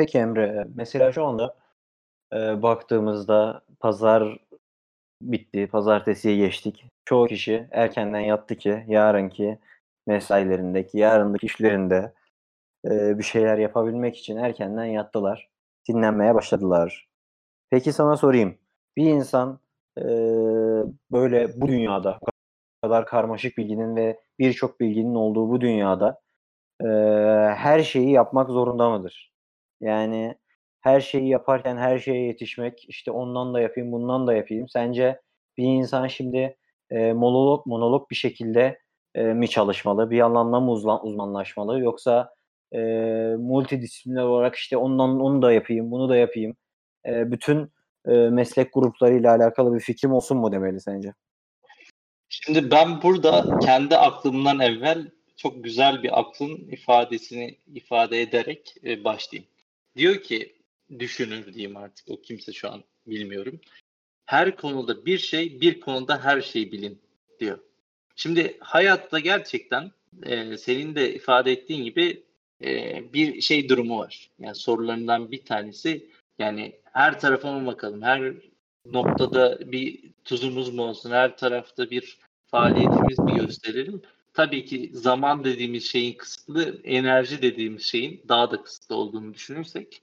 [0.00, 1.56] Peki Emre, mesela şu anda
[2.32, 4.38] e, baktığımızda pazar
[5.22, 6.84] bitti, pazartesiye geçtik.
[7.04, 9.58] Çoğu kişi erkenden yattı ki yarınki
[10.06, 12.12] mesailerindeki, yarınki işlerinde
[12.86, 15.48] e, bir şeyler yapabilmek için erkenden yattılar.
[15.88, 17.08] Dinlenmeye başladılar.
[17.70, 18.58] Peki sana sorayım.
[18.96, 19.60] Bir insan
[19.98, 20.04] e,
[21.12, 22.18] böyle bu dünyada
[22.82, 26.20] kadar karmaşık bilginin ve birçok bilginin olduğu bu dünyada
[26.80, 26.86] e,
[27.54, 29.29] her şeyi yapmak zorunda mıdır?
[29.80, 30.34] Yani
[30.80, 34.68] her şeyi yaparken her şeye yetişmek, işte ondan da yapayım, bundan da yapayım.
[34.68, 35.20] Sence
[35.56, 36.56] bir insan şimdi
[36.90, 38.78] e, monolog monolog bir şekilde
[39.14, 42.34] e, mi çalışmalı, bir alanla mı uzman, uzmanlaşmalı yoksa
[42.72, 42.78] e,
[43.38, 46.56] multidisipliner olarak işte ondan onu da yapayım, bunu da yapayım.
[47.06, 47.72] E, bütün
[48.08, 51.14] e, meslek gruplarıyla alakalı bir fikrim olsun mu demeli sence?
[52.28, 59.50] Şimdi ben burada kendi aklımdan evvel çok güzel bir aklın ifadesini ifade ederek başlayayım.
[59.96, 60.56] Diyor ki
[60.98, 63.60] düşünür diyeyim artık o kimse şu an bilmiyorum.
[64.26, 67.02] Her konuda bir şey, bir konuda her şeyi bilin
[67.40, 67.58] diyor.
[68.16, 72.22] Şimdi hayatta gerçekten e, senin de ifade ettiğin gibi
[72.64, 74.30] e, bir şey durumu var.
[74.38, 78.02] Yani sorularından bir tanesi yani her tarafa mı bakalım?
[78.02, 78.32] Her
[78.86, 81.10] noktada bir tuzumuz mu olsun?
[81.10, 84.02] Her tarafta bir faaliyetimiz mi gösterelim?
[84.40, 90.02] Tabii ki zaman dediğimiz şeyin kısıtlı, enerji dediğimiz şeyin daha da kısıtlı olduğunu düşünürsek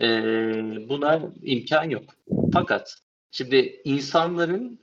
[0.00, 0.08] e,
[0.88, 2.04] buna imkan yok.
[2.52, 2.98] Fakat
[3.30, 4.80] şimdi insanların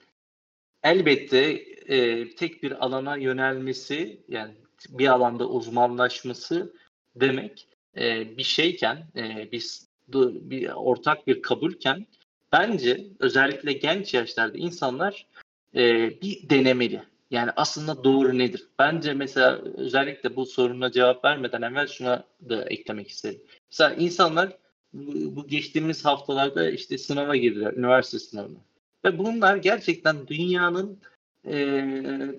[0.84, 1.40] elbette
[1.88, 4.54] e, tek bir alana yönelmesi yani
[4.90, 6.73] bir alanda uzmanlaşması
[7.16, 12.06] demek e, bir şeyken e, biz bir ortak bir kabulken
[12.52, 15.28] bence özellikle genç yaşlarda insanlar
[15.76, 17.02] e, bir denemeli.
[17.31, 18.68] Yani aslında doğru nedir?
[18.80, 23.42] Bence mesela özellikle bu soruna cevap vermeden evvel şuna da eklemek isterim.
[23.72, 24.58] Mesela insanlar
[24.94, 28.60] bu geçtiğimiz haftalarda işte sınava girdiler, üniversite sınavına.
[29.05, 30.99] Ve bunlar gerçekten dünyanın
[31.48, 31.86] e,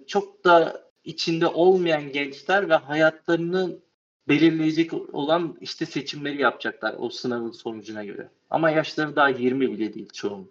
[0.06, 3.78] çok da içinde olmayan gençler ve hayatlarını
[4.28, 8.28] belirleyecek olan işte seçimleri yapacaklar o sınavın sonucuna göre.
[8.50, 10.50] Ama yaşları daha 20 bile değil çoğun.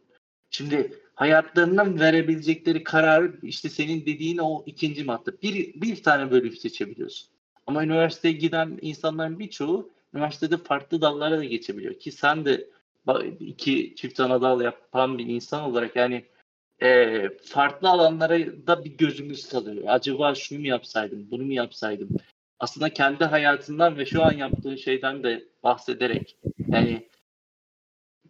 [0.50, 5.42] Şimdi hayatlarından verebilecekleri kararı işte senin dediğin o ikinci madde.
[5.42, 7.30] Bir, bir tane bölüm seçebiliyorsun.
[7.68, 11.94] Ama üniversiteye giden insanların birçoğu üniversitede farklı dallara da geçebiliyor.
[11.94, 12.68] Ki sen de
[13.40, 16.26] iki çift ana dal yapan bir insan olarak yani
[16.81, 19.84] e, farklı alanlara da bir gözümüz kalıyor.
[19.88, 22.09] Acaba şunu mu yapsaydım, bunu mu yapsaydım?
[22.59, 26.38] Aslında kendi hayatından ve şu an yaptığın şeyden de bahsederek
[26.68, 27.09] yani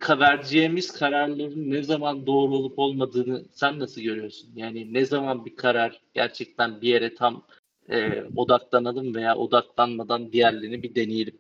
[0.10, 4.52] vereceğimiz kararların ne zaman doğru olup olmadığını sen nasıl görüyorsun?
[4.56, 7.46] Yani ne zaman bir karar gerçekten bir yere tam
[7.90, 11.38] e, odaklanalım veya odaklanmadan diğerlerini bir deneyelim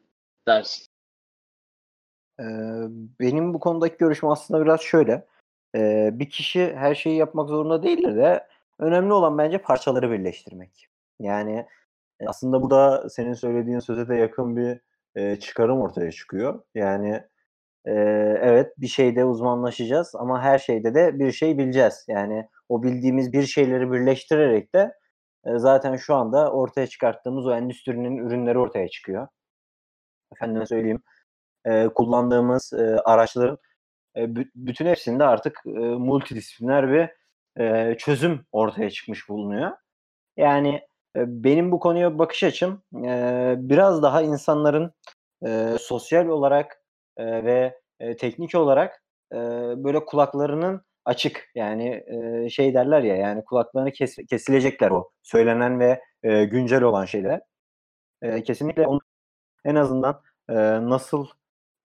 [0.47, 0.87] dersin?
[2.39, 2.43] Ee,
[3.19, 5.25] benim bu konudaki görüşüm aslında biraz şöyle.
[5.75, 8.47] Ee, bir kişi her şeyi yapmak zorunda değildir de
[8.79, 10.87] önemli olan bence parçaları birleştirmek.
[11.19, 11.65] Yani
[12.27, 14.79] aslında bu da senin söylediğin söze de yakın bir
[15.15, 16.63] e, çıkarım ortaya çıkıyor.
[16.75, 17.23] Yani
[17.85, 17.91] e,
[18.41, 22.05] evet bir şeyde uzmanlaşacağız ama her şeyde de bir şey bileceğiz.
[22.07, 24.93] Yani o bildiğimiz bir şeyleri birleştirerek de
[25.45, 29.27] e, zaten şu anda ortaya çıkarttığımız o endüstrinin ürünleri ortaya çıkıyor.
[30.35, 31.01] Efendim söyleyeyim
[31.65, 33.57] e, kullandığımız e, araçların
[34.17, 37.09] e, bütün hepsinde artık e, multidisipliner bir
[37.63, 39.71] e, çözüm ortaya çıkmış bulunuyor.
[40.37, 40.75] Yani
[41.15, 44.93] e, benim bu konuya bakış açım e, biraz daha insanların
[45.45, 46.84] e, sosyal olarak
[47.17, 49.03] e, ve e, teknik olarak
[49.33, 49.37] e,
[49.83, 56.01] böyle kulaklarının açık yani e, şey derler ya yani kulaklarını kes, kesilecekler o söylenen ve
[56.23, 57.41] e, güncel olan şeyler.
[58.21, 58.99] E, kesinlikle onu
[59.65, 60.55] en azından e,
[60.89, 61.27] nasıl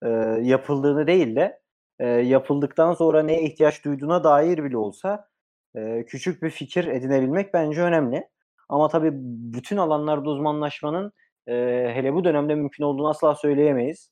[0.03, 0.09] e,
[0.41, 1.61] yapıldığını değil de
[1.99, 5.27] e, yapıldıktan sonra neye ihtiyaç duyduğuna dair bile olsa
[5.75, 8.27] e, küçük bir fikir edinebilmek bence önemli.
[8.69, 9.11] Ama tabii
[9.53, 11.13] bütün alanlarda uzmanlaşmanın
[11.47, 11.53] e,
[11.95, 14.11] hele bu dönemde mümkün olduğunu asla söyleyemeyiz.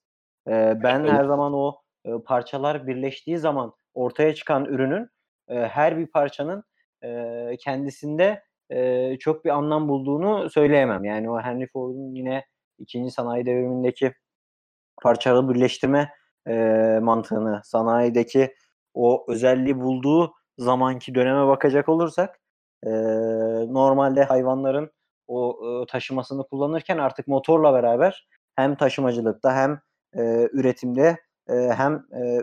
[0.50, 5.10] E, ben her zaman o e, parçalar birleştiği zaman ortaya çıkan ürünün
[5.48, 6.64] e, her bir parçanın
[7.04, 11.04] e, kendisinde e, çok bir anlam bulduğunu söyleyemem.
[11.04, 12.46] Yani o Henry Ford'un yine
[12.80, 14.14] ikinci sanayi devrimindeki
[15.02, 16.14] parçalı birleştirme
[16.48, 16.54] e,
[17.02, 18.56] mantığını, sanayideki
[18.94, 22.40] o özelliği bulduğu zamanki döneme bakacak olursak
[22.84, 22.90] e,
[23.74, 24.92] normalde hayvanların
[25.28, 29.82] o e, taşımasını kullanırken artık motorla beraber hem taşımacılıkta hem
[30.18, 31.18] e, üretimde
[31.50, 32.40] e, hem e,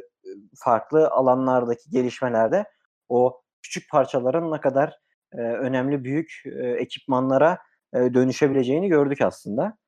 [0.57, 2.65] farklı alanlardaki gelişmelerde
[3.09, 4.99] o küçük parçaların ne kadar
[5.33, 7.59] e, önemli büyük e, ekipmanlara
[7.95, 9.79] e, dönüşebileceğini gördük aslında.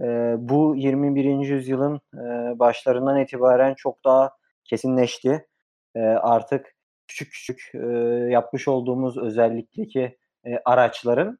[0.00, 1.24] e, bu 21.
[1.48, 4.30] yüzyılın e, başlarından itibaren çok daha
[4.64, 5.46] kesinleşti.
[5.94, 6.66] E, artık
[7.08, 7.86] küçük küçük e,
[8.30, 11.38] yapmış olduğumuz özellikteki e, araçların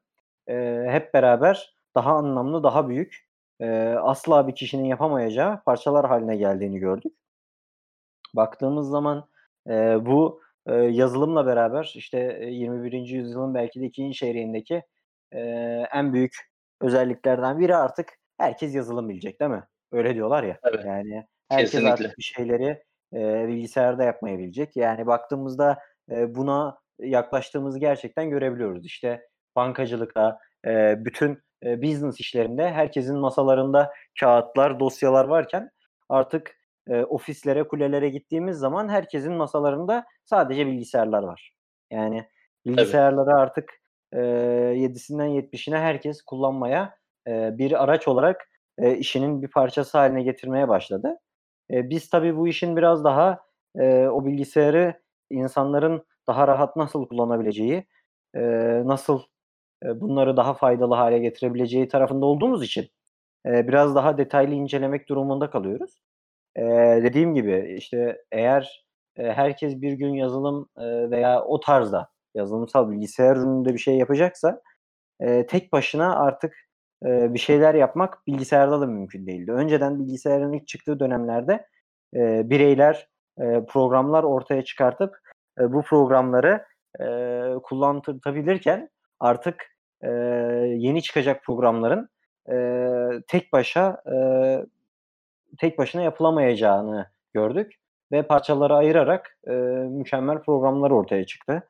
[0.49, 3.26] e, hep beraber daha anlamlı, daha büyük,
[3.59, 3.69] e,
[4.01, 7.13] asla bir kişinin yapamayacağı parçalar haline geldiğini gördük.
[8.35, 9.29] Baktığımız zaman
[9.67, 12.17] e, bu e, yazılımla beraber işte
[12.49, 12.91] 21.
[12.93, 14.83] yüzyılın belki de ikinci çeyreğindeki
[15.31, 15.39] e,
[15.93, 16.35] en büyük
[16.81, 19.63] özelliklerden biri artık herkes yazılım bilecek değil mi?
[19.91, 20.57] Öyle diyorlar ya.
[20.63, 20.85] Evet.
[20.85, 21.93] Yani herkes Kesinlikle.
[21.93, 22.83] artık bir şeyleri
[23.13, 24.75] e, bilgisayarda yapmayabilecek.
[24.75, 25.79] Yani baktığımızda
[26.11, 28.85] e, buna yaklaştığımızı gerçekten görebiliyoruz.
[28.85, 35.69] İşte bankacılıkta, e, bütün e, business işlerinde herkesin masalarında kağıtlar, dosyalar varken
[36.09, 36.55] artık
[36.89, 41.53] e, ofislere, kulelere gittiğimiz zaman herkesin masalarında sadece bilgisayarlar var.
[41.91, 42.27] Yani
[42.65, 43.39] bilgisayarları evet.
[43.39, 43.73] artık
[44.13, 46.95] e, 7'sinden 70'ine herkes kullanmaya
[47.27, 51.17] e, bir araç olarak e, işinin bir parçası haline getirmeye başladı.
[51.71, 53.39] E, biz tabii bu işin biraz daha
[53.79, 57.87] e, o bilgisayarı insanların daha rahat nasıl kullanabileceği,
[58.35, 58.41] e,
[58.85, 59.21] nasıl
[59.83, 62.87] bunları daha faydalı hale getirebileceği tarafında olduğumuz için
[63.45, 66.01] biraz daha detaylı incelemek durumunda kalıyoruz.
[67.03, 68.85] Dediğim gibi işte eğer
[69.17, 70.69] herkes bir gün yazılım
[71.11, 74.61] veya o tarzda yazılımsal bilgisayar ürününde bir şey yapacaksa
[75.47, 76.55] tek başına artık
[77.03, 79.51] bir şeyler yapmak bilgisayarda da mümkün değildi.
[79.51, 81.67] Önceden bilgisayarın ilk çıktığı dönemlerde
[82.49, 83.07] bireyler
[83.67, 85.17] programlar ortaya çıkartıp
[85.59, 86.65] bu programları
[87.63, 88.89] kullanılabilirken
[89.19, 90.09] artık e,
[90.77, 92.09] yeni çıkacak programların
[92.51, 92.57] e,
[93.27, 94.17] tek başa e,
[95.57, 97.73] tek başına yapılamayacağını gördük
[98.11, 99.51] ve parçaları ayırarak e,
[99.89, 101.69] mükemmel programlar ortaya çıktı.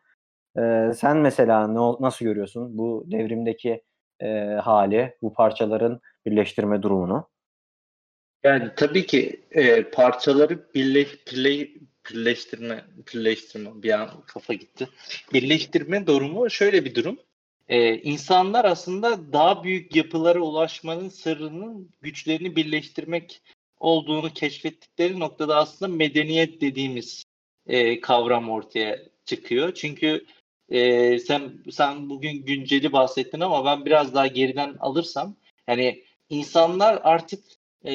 [0.57, 3.83] E, sen mesela ne, nasıl görüyorsun bu devrimdeki
[4.19, 4.27] e,
[4.63, 7.29] hali, bu parçaların birleştirme durumunu?
[8.43, 11.67] Yani tabii ki e, parçaları birle, birle,
[12.09, 14.87] birleştirme, birleştirme bir an kafa gitti.
[15.33, 17.19] Birleştirme durumu şöyle bir durum.
[17.69, 23.41] Ee, insanlar aslında daha büyük yapılara ulaşmanın sırrının güçlerini birleştirmek
[23.79, 27.23] olduğunu keşfettikleri noktada aslında medeniyet dediğimiz
[27.67, 29.73] e, kavram ortaya çıkıyor.
[29.73, 30.25] Çünkü
[30.69, 35.35] e, sen sen bugün günceli bahsettin ama ben biraz daha geriden alırsam
[35.67, 37.43] yani insanlar artık
[37.85, 37.93] e,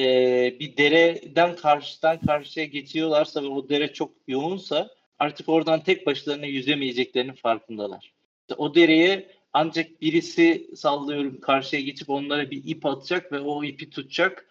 [0.59, 4.89] bir dereden karşıdan karşıya geçiyorlarsa ve o dere çok yoğunsa
[5.19, 8.13] artık oradan tek başlarına yüzemeyeceklerinin farkındalar.
[8.57, 14.45] O dereye ancak birisi sallıyorum karşıya geçip onlara bir ip atacak ve o ipi tutacak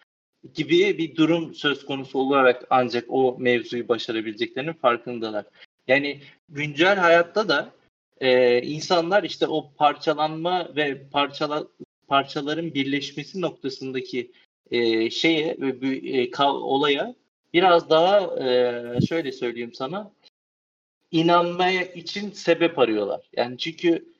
[0.53, 5.45] gibi bir durum söz konusu olarak ancak o mevzuyu başarabileceklerinin farkındalar.
[5.87, 6.19] Yani
[6.49, 7.73] güncel hayatta da
[8.21, 11.67] e, insanlar işte o parçalanma ve parçala,
[12.07, 14.31] parçaların birleşmesi noktasındaki
[14.71, 17.15] e, şeye ve e, olaya
[17.53, 20.11] biraz daha e, şöyle söyleyeyim sana
[21.11, 23.21] inanmaya için sebep arıyorlar.
[23.35, 24.12] Yani çünkü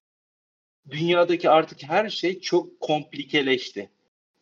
[0.89, 3.89] dünyadaki artık her şey çok komplikeleşti.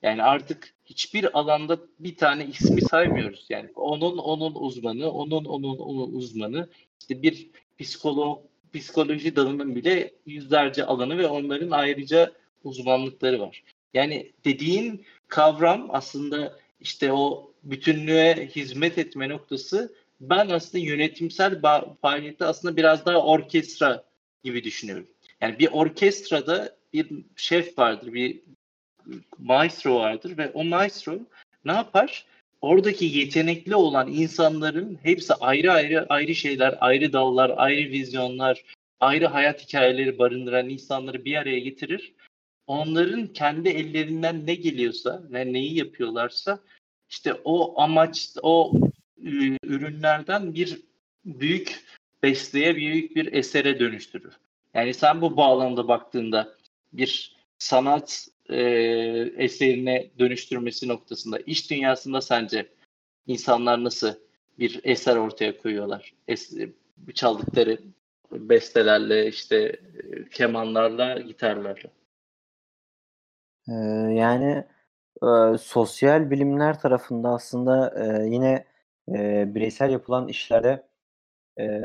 [0.02, 3.46] Yani artık hiçbir alanda bir tane ismi saymıyoruz.
[3.50, 6.70] Yani onun onun uzmanı, onun onun onun uzmanı.
[7.00, 7.50] İşte bir
[7.80, 8.40] psikolog
[8.74, 12.32] psikoloji dalının bile yüzlerce alanı ve onların ayrıca
[12.64, 13.64] uzmanlıkları var.
[13.94, 21.62] Yani dediğin kavram aslında işte o bütünlüğe hizmet etme noktası ben aslında yönetimsel
[22.02, 24.04] faaliyette aslında biraz daha orkestra
[24.44, 25.08] gibi düşünüyorum.
[25.42, 28.42] Yani bir orkestrada bir şef vardır, bir
[29.38, 31.20] maestro vardır ve o maestro
[31.66, 32.26] ne yapar?
[32.62, 38.64] Oradaki yetenekli olan insanların hepsi ayrı ayrı ayrı şeyler, ayrı dallar, ayrı vizyonlar,
[39.00, 42.14] ayrı hayat hikayeleri barındıran insanları bir araya getirir.
[42.68, 46.60] Onların kendi ellerinden ne geliyorsa ve neyi yapıyorlarsa
[47.10, 48.74] işte o amaç, o
[49.64, 50.82] ürünlerden bir
[51.26, 51.84] büyük
[52.24, 54.34] besteye, büyük bir esere dönüştürür.
[54.74, 56.56] Yani sen bu bağlamda baktığında
[56.94, 58.62] bir sanat e,
[59.38, 62.68] eserine dönüştürmesi noktasında iş dünyasında sence
[63.28, 64.14] insanlar nasıl
[64.60, 66.14] bir eser ortaya koyuyorlar?
[66.28, 66.54] Es,
[67.14, 67.78] çaldıkları
[68.32, 69.80] bestelerle işte
[70.32, 71.90] kemanlarla, gitarlarla.
[73.70, 73.74] Ee,
[74.14, 74.66] yani
[75.24, 78.66] e, sosyal bilimler tarafında aslında e, yine
[79.10, 80.84] e, bireysel yapılan işlerde
[81.60, 81.82] e,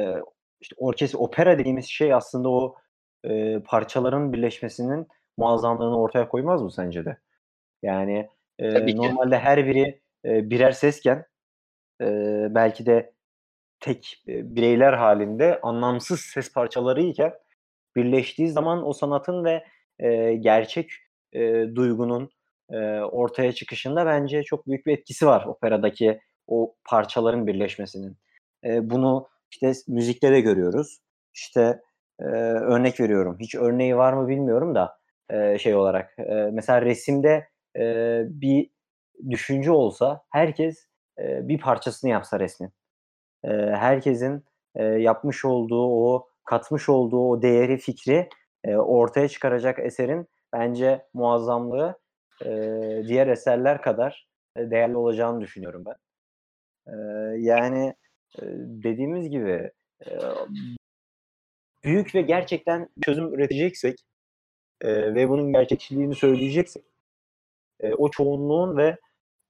[0.66, 2.76] işte orkestra, opera dediğimiz şey aslında o
[3.24, 7.18] e, parçaların birleşmesinin muazzamlığını ortaya koymaz mı sence de?
[7.82, 11.26] Yani e, normalde her biri e, birer sesken
[12.00, 12.06] e,
[12.50, 13.12] belki de
[13.80, 17.34] tek e, bireyler halinde anlamsız ses parçaları iken
[17.96, 19.64] birleştiği zaman o sanatın ve
[19.98, 20.90] e, gerçek
[21.32, 22.30] e, duygunun
[22.70, 28.16] e, ortaya çıkışında bence çok büyük bir etkisi var operadaki o parçaların birleşmesinin.
[28.64, 30.98] E, bunu işte müzikte de görüyoruz.
[31.34, 31.80] İşte
[32.20, 33.36] e, örnek veriyorum.
[33.40, 34.98] Hiç örneği var mı bilmiyorum da
[35.30, 36.18] e, şey olarak.
[36.18, 38.70] E, mesela resimde e, bir
[39.30, 40.86] düşünce olsa herkes
[41.18, 42.72] e, bir parçasını yapsa resmin.
[43.44, 48.28] E, herkesin e, yapmış olduğu o katmış olduğu o değeri fikri
[48.64, 51.98] e, ortaya çıkaracak eserin bence muazzamlığı
[52.44, 52.48] e,
[53.08, 55.96] diğer eserler kadar değerli olacağını düşünüyorum ben.
[56.86, 56.94] E,
[57.38, 57.94] yani
[58.82, 59.70] dediğimiz gibi
[61.84, 63.98] büyük ve gerçekten çözüm üreteceksek
[64.80, 66.84] e, ve bunun gerçekçiliğini söyleyeceksek
[67.80, 68.96] e, o çoğunluğun ve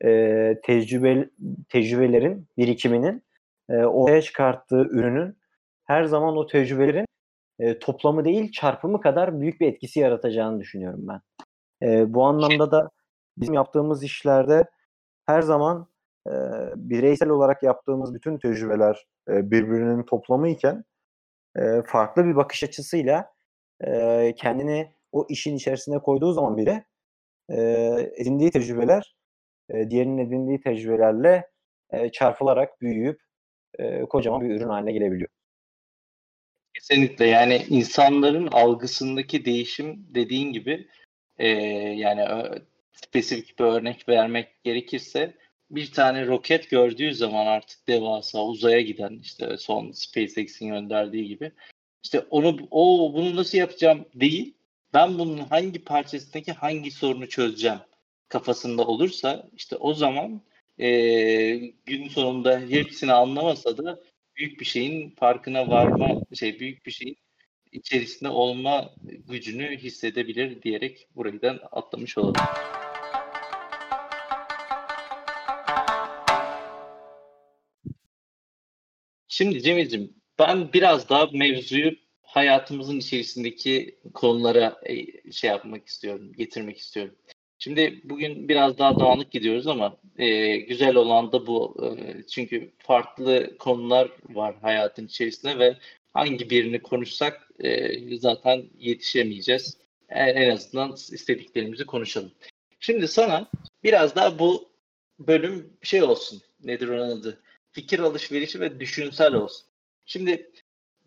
[0.05, 1.31] e, tecrübe
[1.69, 3.25] tecrübelerin birikiminin
[3.69, 5.37] e, ortaya çıkarttığı ürünün
[5.85, 7.07] her zaman o tecrübelerin
[7.59, 11.21] e, toplamı değil çarpımı kadar büyük bir etkisi yaratacağını düşünüyorum ben.
[11.83, 12.91] E, bu anlamda da
[13.39, 14.65] bizim yaptığımız işlerde
[15.27, 15.87] her zaman
[16.27, 16.33] e,
[16.77, 20.85] bireysel olarak yaptığımız bütün tecrübeler e, birbirinin toplamı iken
[21.57, 23.33] e, farklı bir bakış açısıyla
[23.81, 26.85] e, kendini o işin içerisine koyduğu zaman bile
[27.51, 27.61] e,
[28.17, 29.17] edindiği tecrübeler
[29.71, 31.51] e, diğerinin edindiği tecrübelerle
[31.91, 33.21] e, çarpılarak büyüyüp
[33.79, 35.29] e, kocaman bir ürün haline gelebiliyor.
[36.75, 40.89] Kesinlikle yani insanların algısındaki değişim dediğin gibi
[41.39, 42.51] e, yani
[42.93, 45.35] spesifik bir örnek vermek gerekirse
[45.71, 51.53] bir tane roket gördüğü zaman artık devasa uzaya giden işte son SpaceX'in gönderdiği gibi
[52.05, 54.55] işte onu o bunu nasıl yapacağım değil
[54.95, 57.79] ben bunun hangi parçasındaki hangi sorunu çözeceğim
[58.29, 60.43] kafasında olursa işte o zaman
[60.79, 60.91] e,
[61.87, 64.01] gün sonunda hepsini anlamasa da
[64.37, 67.17] büyük bir şeyin farkına varma şey büyük bir şeyin
[67.73, 68.95] içerisinde olma
[69.29, 72.35] gücünü hissedebilir diyerek buradan atlamış olalım.
[79.37, 87.15] Şimdi Cemil'cim ben biraz daha mevzuyu hayatımızın içerisindeki konulara e, şey yapmak istiyorum, getirmek istiyorum.
[87.59, 91.77] Şimdi bugün biraz daha dağınık gidiyoruz ama e, güzel olan da bu.
[91.85, 95.77] E, çünkü farklı konular var hayatın içerisinde ve
[96.13, 99.77] hangi birini konuşsak e, zaten yetişemeyeceğiz.
[100.09, 102.33] En, en azından istediklerimizi konuşalım.
[102.81, 103.51] Şimdi sana
[103.85, 104.69] biraz daha bu
[105.19, 106.43] bölüm şey olsun.
[106.65, 107.41] Nedir onun adı?
[107.77, 109.67] Fikir alışverişi ve düşünsel olsun.
[110.07, 110.51] Şimdi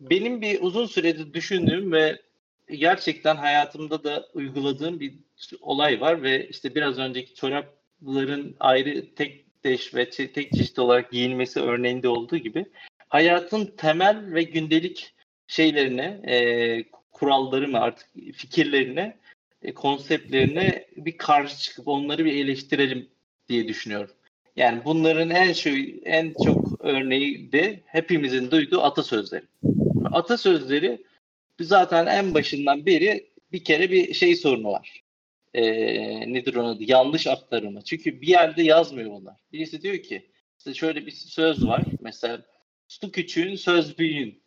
[0.00, 2.22] benim bir uzun süredir düşündüğüm ve
[2.70, 5.14] gerçekten hayatımda da uyguladığım bir
[5.60, 11.60] olay var ve işte biraz önceki çorapların ayrı tek deş ve tek çeşit olarak giyilmesi
[11.60, 12.66] örneğinde olduğu gibi
[13.08, 15.14] hayatın temel ve gündelik
[15.46, 16.36] şeylerine, e,
[17.12, 19.18] kuralları mı artık fikirlerine,
[19.62, 23.08] e, konseptlerine bir karşı çıkıp onları bir eleştirelim
[23.48, 24.14] diye düşünüyorum.
[24.60, 29.44] Yani bunların en şey en çok örneği de hepimizin duyduğu atasözleri.
[30.04, 31.04] Atasözleri
[31.60, 35.02] zaten en başından beri bir kere bir şey sorunu var.
[35.54, 36.84] Ee, nedir onun adı?
[36.84, 37.82] Yanlış aktarımı.
[37.82, 39.36] Çünkü bir yerde yazmıyor bunlar.
[39.52, 41.82] Birisi diyor ki işte şöyle bir söz var.
[42.00, 42.42] Mesela
[42.88, 44.42] su küçüğün söz büyüğün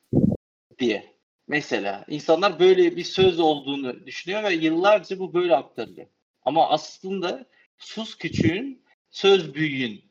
[0.79, 1.03] diye.
[1.47, 6.07] Mesela insanlar böyle bir söz olduğunu düşünüyor ve yıllarca bu böyle aktarılıyor.
[6.45, 7.45] Ama aslında
[7.77, 8.82] sus küçüğün
[9.13, 10.01] söz büyüğün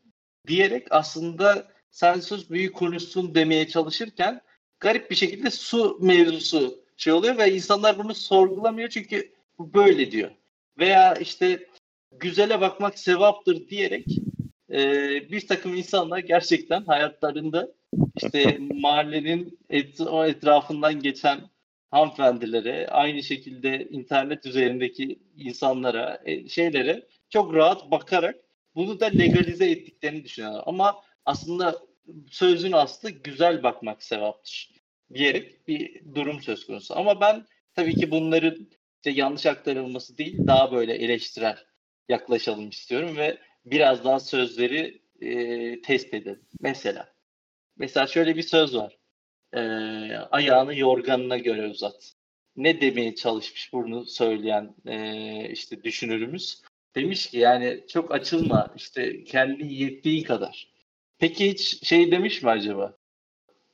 [0.47, 4.41] diyerek aslında sen söz büyük konuşsun demeye çalışırken
[4.81, 10.31] garip bir şekilde su mevzusu şey oluyor ve insanlar bunu sorgulamıyor çünkü bu böyle diyor.
[10.79, 11.67] Veya işte
[12.11, 14.07] güzele bakmak sevaptır diyerek
[14.71, 14.81] e,
[15.33, 17.73] bir takım insanlar gerçekten hayatlarında
[18.17, 21.41] işte mahallenin et, o etrafından geçen
[21.91, 28.37] hanımefendilere, aynı şekilde internet üzerindeki insanlara, e, şeylere çok rahat bakarak
[28.75, 30.63] bunu da legalize ettiklerini düşünüyorlar.
[30.67, 31.83] Ama aslında
[32.31, 34.71] sözün aslı güzel bakmak sevaptır
[35.15, 36.97] diyerek bir durum söz konusu.
[36.97, 41.59] Ama ben tabii ki bunların işte yanlış aktarılması değil, daha böyle eleştirel
[42.09, 46.43] yaklaşalım istiyorum ve biraz daha sözleri e, test edelim.
[46.61, 47.15] Mesela,
[47.77, 48.99] mesela şöyle bir söz var.
[49.53, 49.61] E,
[50.17, 52.13] ayağını yorganına göre uzat.
[52.57, 56.63] Ne demeye çalışmış bunu söyleyen e, işte düşünürümüz?
[56.95, 60.73] Demiş ki yani çok açılma işte kendi yettiği kadar.
[61.19, 62.97] Peki hiç şey demiş mi acaba?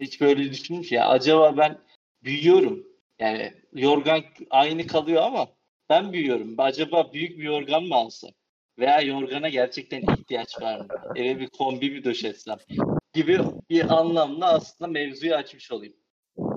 [0.00, 1.78] Hiç böyle düşünmüş ya acaba ben
[2.24, 2.86] büyüyorum.
[3.18, 5.48] Yani yorgan aynı kalıyor ama
[5.90, 6.54] ben büyüyorum.
[6.58, 8.30] Acaba büyük bir yorgan mı alsam?
[8.78, 10.86] Veya yorgana gerçekten ihtiyaç var mı?
[11.16, 12.58] Eve bir kombi mi döşetsem?
[13.12, 13.38] Gibi
[13.70, 15.94] bir anlamda aslında mevzuyu açmış olayım.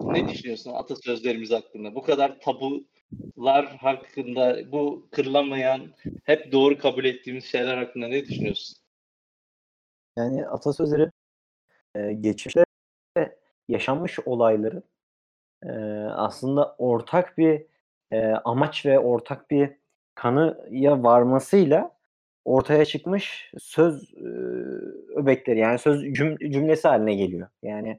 [0.03, 1.95] Ne düşünüyorsun atasözlerimiz hakkında?
[1.95, 2.87] Bu kadar tabu
[3.29, 5.81] atalar hakkında bu kırılamayan
[6.23, 8.77] hep doğru kabul ettiğimiz şeyler hakkında ne düşünüyorsun?
[10.17, 11.11] Yani atasözleri
[11.95, 12.65] e, geçmişte
[13.67, 14.83] yaşanmış olayların
[15.63, 15.71] e,
[16.15, 17.65] aslında ortak bir
[18.11, 19.69] e, amaç ve ortak bir
[20.15, 21.91] kanıya varmasıyla
[22.45, 24.27] ortaya çıkmış söz e,
[25.15, 27.47] öbekleri yani söz cüm, cümlesi haline geliyor.
[27.63, 27.97] Yani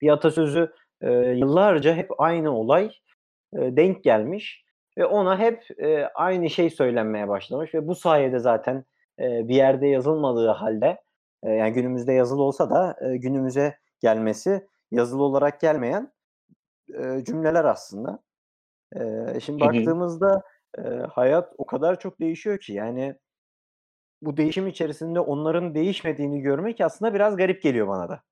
[0.00, 2.90] bir atasözü e, yıllarca hep aynı olay
[3.54, 4.64] e, denk gelmiş
[4.98, 8.84] ve ona hep e, aynı şey söylenmeye başlamış ve bu sayede zaten
[9.20, 11.00] e, bir yerde yazılmadığı halde
[11.42, 16.12] e, yani günümüzde yazılı olsa da e, günümüze gelmesi yazılı olarak gelmeyen
[16.94, 18.18] e, cümleler aslında.
[18.96, 20.42] E, şimdi baktığımızda
[20.78, 23.14] e, hayat o kadar çok değişiyor ki yani
[24.22, 28.22] bu değişim içerisinde onların değişmediğini görmek aslında biraz garip geliyor bana da.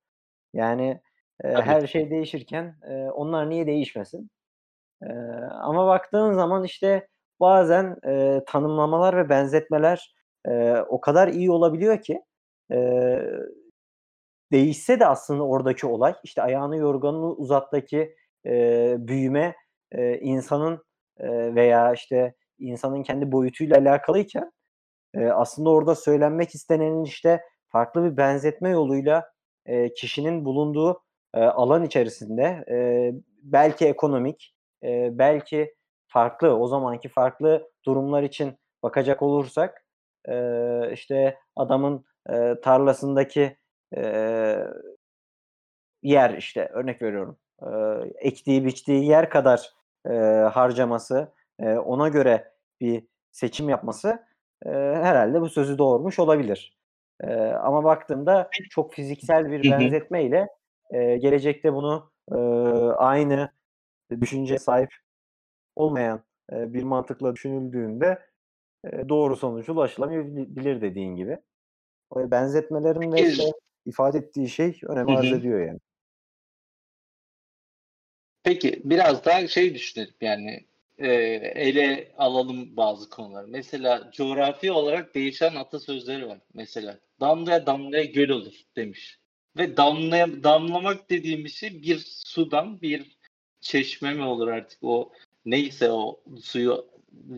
[0.55, 1.01] Yani
[1.45, 4.31] e, her şey değişirken e, onlar niye değişmesin?
[5.03, 5.13] E,
[5.45, 7.09] ama baktığın zaman işte
[7.41, 10.15] bazen e, tanımlamalar ve benzetmeler
[10.47, 12.23] e, o kadar iyi olabiliyor ki
[12.73, 13.19] e,
[14.53, 18.15] değişse de aslında oradaki olay işte ayağını yorganını uzattaki
[18.47, 19.57] e, büyüme
[19.93, 20.85] e, insanın
[21.19, 24.53] e, veya işte insanın kendi boyutuyla alakalıyken
[25.15, 29.33] e, aslında orada söylenmek istenenin işte farklı bir benzetme yoluyla
[29.67, 31.03] e, kişinin bulunduğu
[31.35, 32.77] e, alan içerisinde e,
[33.43, 35.75] belki ekonomik, e, belki
[36.09, 39.85] farklı o zamanki farklı durumlar için bakacak olursak
[40.29, 43.57] e, işte adamın e, tarlasındaki
[43.97, 44.03] e,
[46.03, 47.69] yer işte örnek veriyorum e,
[48.29, 49.71] ektiği biçtiği yer kadar
[50.07, 50.13] e,
[50.53, 54.27] harcaması e, ona göre bir seçim yapması
[54.67, 56.79] e, herhalde bu sözü doğurmuş olabilir.
[57.21, 60.49] E, ama baktığımda çok fiziksel bir benzetmeyle
[60.91, 62.37] e, gelecekte bunu e,
[62.97, 63.52] aynı
[64.21, 64.91] düşünce sahip
[65.77, 68.19] olmayan bir mantıkla düşünüldüğünde
[68.85, 71.39] doğru sonuca ulaşılamayabilir dediğin gibi.
[72.11, 73.45] O benzetmelerin de işte
[73.87, 75.79] ifade ettiği şey önem arz ediyor yani.
[78.45, 80.67] Peki biraz daha şey düşünelim yani
[80.99, 81.09] e,
[81.55, 83.49] ele alalım bazı konuları.
[83.49, 86.39] Mesela coğrafi olarak değişen atasözleri var.
[86.55, 89.19] Mesela damlaya damlaya göl olur demiş.
[89.59, 93.19] Ve damlaya, damlamak dediğimiz şey bir sudan bir
[93.63, 95.13] çeşme mi olur artık o
[95.45, 96.87] neyse o suyu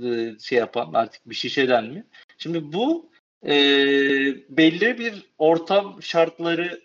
[0.04, 2.06] e, şey yapan artık bir şişeden mi?
[2.38, 3.10] Şimdi bu
[3.46, 3.52] e,
[4.48, 6.80] belli bir ortam şartları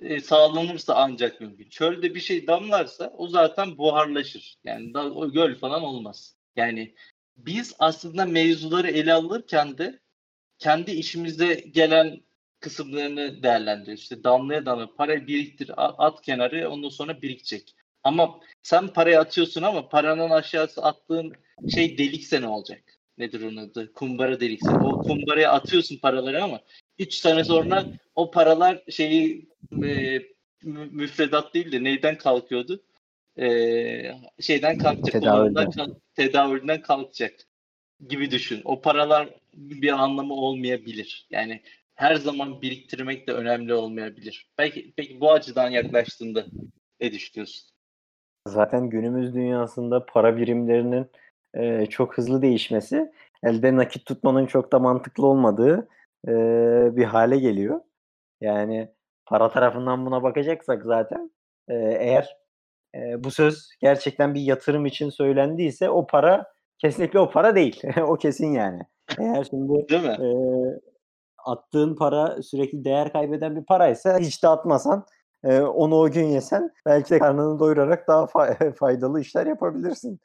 [0.00, 1.68] e, sağlanırsa ancak mümkün.
[1.68, 4.58] Çölde bir şey damlarsa o zaten buharlaşır.
[4.64, 6.36] Yani da, o göl falan olmaz.
[6.56, 6.94] Yani
[7.36, 10.00] biz aslında mevzuları ele alırken de
[10.58, 12.20] kendi işimize gelen
[12.60, 14.02] kısımlarını değerlendiriyoruz.
[14.02, 17.74] İşte damlaya damlaya para biriktir, at kenarı ondan sonra birikecek.
[18.04, 21.32] Ama sen parayı atıyorsun ama paranın aşağısı attığın
[21.74, 22.82] şey delikse ne olacak?
[23.18, 23.92] Nedir onun adı?
[23.92, 24.70] Kumbara delikse.
[24.70, 26.60] O kumbaraya atıyorsun paraları ama
[26.98, 27.84] 3 sene sonra
[28.14, 29.48] o paralar şeyi
[29.84, 30.22] e,
[30.90, 32.82] müfredat değil de neyden kalkıyordu?
[33.38, 33.46] E,
[34.40, 35.22] şeyden kalkacak.
[35.22, 35.70] Tedavülden.
[35.70, 37.34] Kal- tedavülden kalkacak
[38.08, 38.60] gibi düşün.
[38.64, 41.26] O paralar bir anlamı olmayabilir.
[41.30, 41.62] Yani
[41.94, 44.46] her zaman biriktirmek de önemli olmayabilir.
[44.56, 46.46] Peki, peki bu açıdan yaklaştığında
[47.00, 47.71] ne düşünüyorsun?
[48.48, 51.06] Zaten günümüz dünyasında para birimlerinin
[51.54, 55.88] e, çok hızlı değişmesi elde nakit tutmanın çok da mantıklı olmadığı
[56.28, 56.32] e,
[56.96, 57.80] bir hale geliyor.
[58.40, 58.88] Yani
[59.26, 61.30] para tarafından buna bakacaksak zaten
[61.68, 62.36] e, eğer
[62.94, 67.82] e, bu söz gerçekten bir yatırım için söylendiyse o para kesinlikle o para değil.
[68.02, 68.80] o kesin yani.
[69.18, 70.26] Eğer şimdi değil mi?
[70.26, 70.28] E,
[71.44, 75.06] attığın para sürekli değer kaybeden bir paraysa hiç de atmasan
[75.44, 80.20] e, onu o gün yesen belki de karnını doyurarak daha fa- faydalı işler yapabilirsin.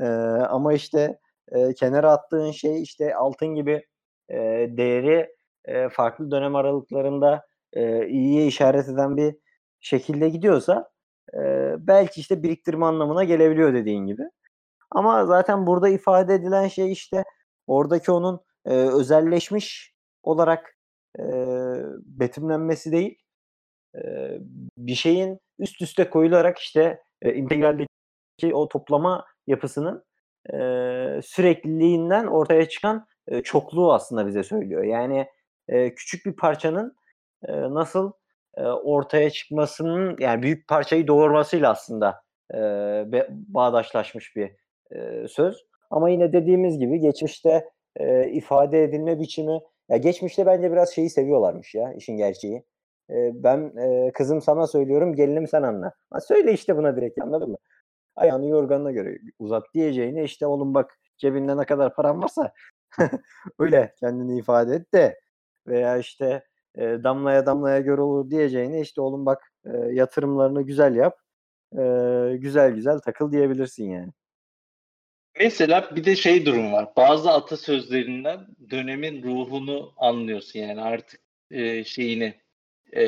[0.00, 0.06] E,
[0.48, 1.18] ama işte
[1.52, 3.86] e, kenara attığın şey işte altın gibi
[4.28, 4.36] e,
[4.76, 9.36] değeri e, farklı dönem aralıklarında e, iyiye işaret eden bir
[9.80, 10.90] şekilde gidiyorsa
[11.34, 14.22] e, belki işte biriktirme anlamına gelebiliyor dediğin gibi.
[14.90, 17.24] Ama zaten burada ifade edilen şey işte
[17.66, 20.76] oradaki onun e, özelleşmiş olarak
[21.18, 21.24] e,
[22.04, 23.18] betimlenmesi değil,
[24.78, 27.88] bir şeyin üst üste koyularak işte e, integraldeki
[28.52, 30.04] o toplama yapısının
[31.22, 34.84] sürekliliğinden ortaya çıkan e, çokluğu aslında bize söylüyor.
[34.84, 35.26] Yani
[35.68, 36.96] e, küçük bir parçanın
[37.48, 38.12] nasıl
[38.82, 42.22] ortaya çıkmasının yani büyük parçayı doğurmasıyla aslında
[43.28, 44.52] bağdaşlaşmış bir
[45.28, 45.66] söz.
[45.90, 47.68] Ama yine dediğimiz gibi geçmişte
[48.32, 52.64] ifade edilme biçimi ya geçmişte bence biraz şeyi seviyorlarmış ya işin gerçeği.
[53.34, 53.72] Ben
[54.12, 55.92] kızım sana söylüyorum gelinim sen anla.
[56.10, 57.56] Ha, söyle işte buna direkt anladın mı?
[58.16, 62.52] Ayağını yorganına göre uzat diyeceğine işte oğlum bak cebinde ne kadar paran varsa
[63.58, 65.20] öyle kendini ifade et de
[65.66, 66.44] veya işte
[66.74, 71.18] e, damlaya damlaya göre olur diyeceğine işte oğlum bak e, yatırımlarını güzel yap
[71.72, 71.82] e,
[72.36, 74.12] güzel güzel takıl diyebilirsin yani.
[75.40, 76.88] Mesela bir de şey durum var.
[76.96, 81.20] Bazı atasözlerinden dönemin ruhunu anlıyorsun yani artık
[81.50, 82.34] e, şeyini
[82.92, 83.02] e,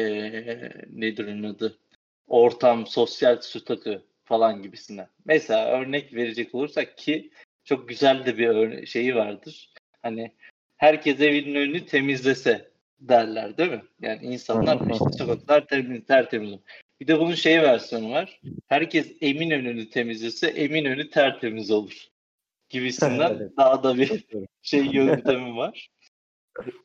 [0.92, 1.78] nedir onun adı?
[2.26, 5.08] Ortam, sosyal statü falan gibisinden.
[5.24, 7.30] Mesela örnek verecek olursak ki
[7.64, 9.72] çok güzel de bir şeyi vardır.
[10.02, 10.32] Hani
[10.76, 13.82] herkes evinin önünü temizlese derler değil mi?
[14.02, 16.58] Yani insanlar işte sokaklar temiz, tertemiz.
[17.00, 18.40] Bir de bunun şey versiyonu var.
[18.68, 22.06] Herkes emin önünü temizlese emin önü tertemiz olur.
[22.68, 23.56] Gibisinden Evet.
[23.56, 24.24] daha da bir
[24.62, 25.90] şey yöntemi var.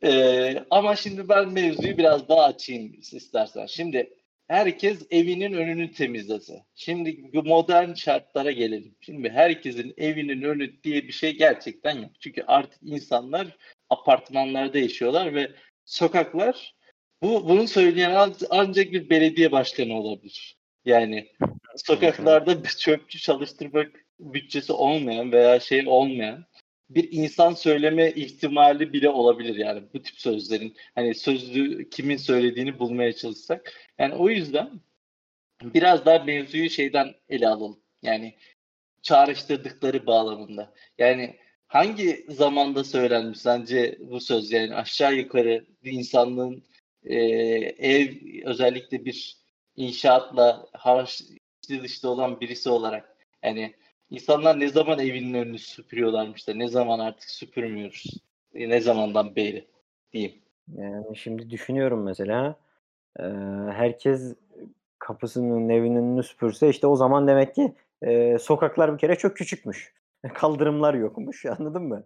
[0.03, 3.65] Ee, ama şimdi ben mevzuyu biraz daha açayım istersen.
[3.65, 4.09] Şimdi
[4.47, 6.53] herkes evinin önünü temizlese.
[6.75, 8.95] Şimdi modern şartlara gelelim.
[9.01, 12.11] Şimdi herkesin evinin önü diye bir şey gerçekten yok.
[12.19, 13.57] Çünkü artık insanlar
[13.89, 15.51] apartmanlarda yaşıyorlar ve
[15.85, 16.75] sokaklar
[17.21, 20.57] bu bunu söyleyen an- ancak bir belediye başkanı olabilir.
[20.85, 21.27] Yani
[21.75, 26.45] sokaklarda bir çöpçü çalıştırmak bütçesi olmayan veya şey olmayan
[26.89, 33.13] bir insan söyleme ihtimali bile olabilir yani bu tip sözlerin hani sözlü kimin söylediğini bulmaya
[33.13, 33.73] çalışsak.
[33.99, 34.69] Yani o yüzden
[35.63, 37.79] biraz daha mevzuyu şeyden ele alalım.
[38.01, 38.35] Yani
[39.01, 40.73] çağrıştırdıkları bağlamında.
[40.97, 41.35] Yani
[41.67, 46.63] hangi zamanda söylenmiş sence bu söz yani aşağı yukarı bir insanlığın
[47.03, 48.13] e, ev
[48.45, 49.37] özellikle bir
[49.75, 51.21] inşaatla harç
[51.69, 53.73] içli olan birisi olarak yani
[54.09, 58.05] insanlar ne zaman evinin önünü süpürüyorlarmış da ne zaman artık süpürmüyoruz.
[58.53, 59.67] E, ne zamandan beri
[60.13, 60.35] diyeyim.
[60.75, 62.55] Yani şimdi düşünüyorum mesela
[63.19, 63.23] e,
[63.71, 64.35] herkes
[64.99, 69.93] kapısının evinin önünü süpürse işte o zaman demek ki e, sokaklar bir kere çok küçükmüş.
[70.33, 72.03] Kaldırımlar yokmuş anladın mı?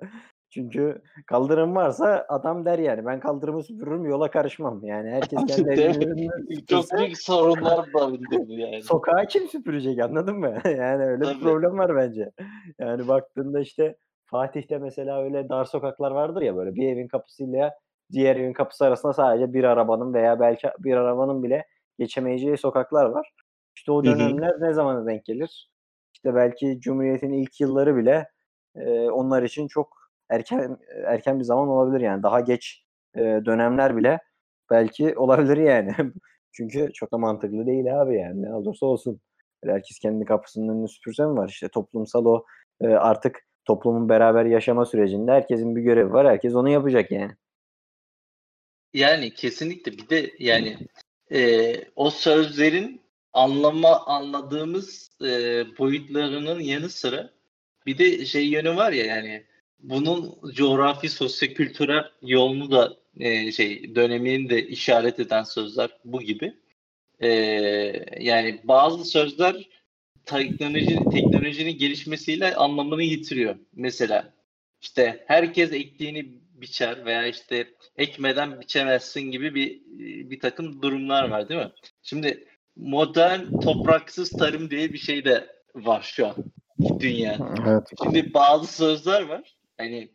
[0.54, 4.84] Çünkü kaldırım varsa adam der yani ben kaldırımı süpürürüm yola karışmam.
[4.84, 8.84] Yani herkes kendi önünü Çok büyük sorunlar barındırdı yani.
[8.84, 10.58] sokağı kim süpürecek anladın mı?
[10.66, 11.36] yani öyle Tabii.
[11.36, 12.32] bir problem var bence.
[12.80, 17.72] Yani baktığında işte Fatih'te mesela öyle dar sokaklar vardır ya böyle bir evin kapısıyla
[18.12, 21.66] diğer evin kapısı arasında sadece bir arabanın veya belki bir arabanın bile
[22.00, 23.34] geçemeyeceği sokaklar var.
[23.76, 24.16] İşte o Hı hı.
[24.16, 25.70] dönemler ne zamana denk gelir?
[26.14, 28.30] İşte belki Cumhuriyet'in ilk yılları bile
[28.76, 30.01] e, onlar için çok
[30.32, 32.24] erken erken bir zaman olabilir yani.
[32.24, 32.84] Daha geç
[33.16, 34.20] e, dönemler bile
[34.72, 35.96] belki olabilir yani.
[36.54, 38.42] Çünkü çok da mantıklı değil abi yani.
[38.42, 39.22] Ne olursa olsun.
[39.64, 41.50] Böyle herkes kendi kapısının önünü süpürse mi var?
[41.50, 42.46] İşte toplumsal o
[42.82, 46.28] e, artık toplumun beraber yaşama sürecinde herkesin bir görevi var.
[46.28, 47.32] Herkes onu yapacak yani.
[48.94, 50.78] Yani kesinlikle bir de yani
[51.32, 53.02] e, o sözlerin
[53.34, 57.30] anlama anladığımız e, boyutlarının yanı sıra
[57.86, 59.46] bir de şey yönü var ya yani
[59.84, 66.54] bunun coğrafi sosyokültürel yolunu da e, şey dönemini de işaret eden sözler bu gibi.
[67.20, 67.30] E,
[68.20, 69.70] yani bazı sözler
[70.26, 73.56] teknoloji teknolojinin gelişmesiyle anlamını yitiriyor.
[73.76, 74.34] Mesela
[74.82, 77.68] işte herkes ektiğini biçer veya işte
[77.98, 79.82] ekmeden biçemezsin gibi bir
[80.30, 81.72] bir takım durumlar var değil mi?
[82.04, 86.36] Şimdi modern topraksız tarım diye bir şey de var şu an
[87.00, 87.38] dünya.
[87.68, 87.84] Evet.
[88.04, 89.56] Şimdi bazı sözler var.
[89.82, 90.10] Hani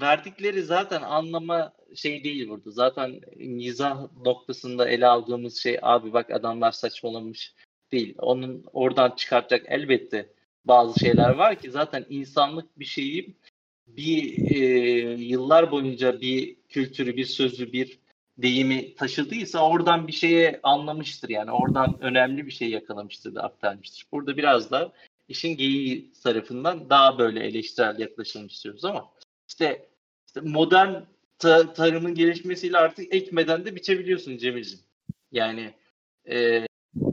[0.00, 2.70] verdikleri zaten anlama şey değil burada.
[2.70, 7.54] Zaten mizah noktasında ele aldığımız şey abi bak adamlar saçmalamış
[7.92, 8.14] değil.
[8.18, 10.32] Onun oradan çıkartacak elbette
[10.64, 13.36] bazı şeyler var ki zaten insanlık bir şeyi
[13.86, 14.58] bir e,
[15.22, 17.98] yıllar boyunca bir kültürü, bir sözü, bir
[18.38, 21.50] deyimi taşıdıysa oradan bir şeye anlamıştır yani.
[21.50, 24.06] Oradan önemli bir şey yakalamıştır da aktarmıştır.
[24.12, 24.92] Burada biraz da
[25.28, 29.10] işin geyiği tarafından daha böyle eleştirel yaklaşılmak istiyoruz ama
[29.48, 29.88] işte,
[30.26, 30.94] işte modern
[31.38, 34.84] ta- tarımın gelişmesiyle artık ekmeden de biçebiliyorsun Cemil'ciğim.
[35.32, 35.74] Yani
[36.24, 36.38] e,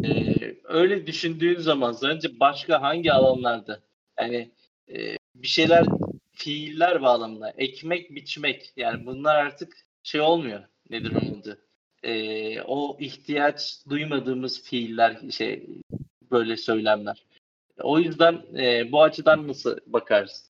[0.06, 3.82] e, öyle düşündüğün zaman sence başka hangi alanlarda
[4.19, 4.51] yani
[4.89, 5.86] e, bir şeyler
[6.32, 11.62] fiiller bağlamında ekmek biçmek yani bunlar artık şey olmuyor nedir onun adı
[12.04, 15.67] E, o ihtiyaç duymadığımız fiiller şey
[16.32, 17.23] böyle söylemler
[17.83, 20.55] o yüzden e, bu açıdan nasıl bakarsın?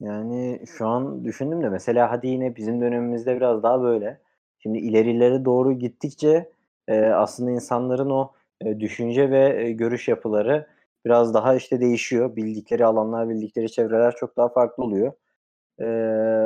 [0.00, 4.20] Yani şu an düşündüm de mesela hadi yine bizim dönemimizde biraz daha böyle.
[4.58, 6.52] Şimdi ilerilere doğru gittikçe
[6.88, 8.32] e, aslında insanların o
[8.64, 10.66] e, düşünce ve e, görüş yapıları
[11.04, 12.36] biraz daha işte değişiyor.
[12.36, 15.12] Bildikleri alanlar, bildikleri çevreler çok daha farklı oluyor.
[15.78, 15.84] E,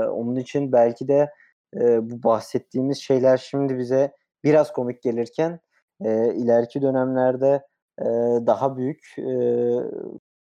[0.07, 1.31] onun için belki de
[1.77, 4.13] e, bu bahsettiğimiz şeyler şimdi bize
[4.45, 5.61] biraz komik gelirken
[6.05, 7.63] e, ileriki dönemlerde
[8.01, 8.05] e,
[8.47, 9.29] daha büyük e,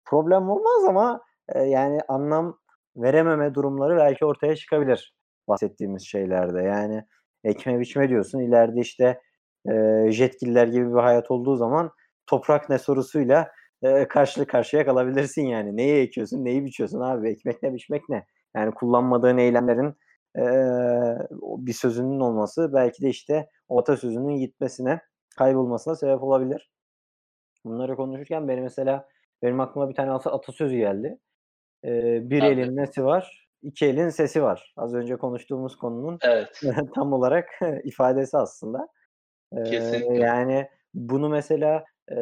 [0.05, 2.59] problem olmaz ama e, yani anlam
[2.95, 5.15] verememe durumları belki ortaya çıkabilir
[5.47, 6.61] bahsettiğimiz şeylerde.
[6.61, 7.03] Yani
[7.43, 8.39] ekme biçme diyorsun.
[8.39, 9.21] İleride işte
[9.69, 11.91] e, jetgiller gibi bir hayat olduğu zaman
[12.27, 13.51] toprak ne sorusuyla
[13.83, 15.77] e, karşı karşıya kalabilirsin yani.
[15.77, 17.29] Neyi ekiyorsun, neyi biçiyorsun abi?
[17.29, 18.25] Ekmek ne, biçmek ne?
[18.55, 19.95] Yani kullanmadığın eylemlerin
[20.37, 20.43] e,
[21.41, 25.01] bir sözünün olması belki de işte o atasözünün gitmesine,
[25.37, 26.71] kaybolmasına sebep olabilir.
[27.65, 29.07] Bunları konuşurken benim mesela
[29.43, 31.19] benim aklıma bir tane atasözü geldi.
[31.85, 32.51] Ee, bir Tabii.
[32.51, 34.73] elin nesi var, iki elin sesi var.
[34.77, 36.61] Az önce konuştuğumuz konunun evet.
[36.95, 37.49] tam olarak
[37.83, 38.87] ifadesi aslında.
[39.57, 40.17] Ee, Kesinlikle.
[40.17, 42.17] Yani bunu mesela e,